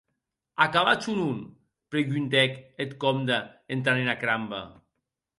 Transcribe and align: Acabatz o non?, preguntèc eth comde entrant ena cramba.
Acabatz 0.63 1.05
o 1.11 1.13
non?, 1.21 1.37
preguntèc 1.95 2.51
eth 2.85 2.95
comde 3.03 3.37
entrant 3.75 4.01
ena 4.05 4.15
cramba. 4.23 4.61